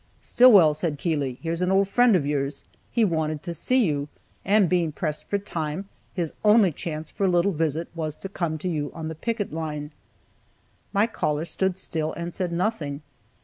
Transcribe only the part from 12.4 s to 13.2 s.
nothing.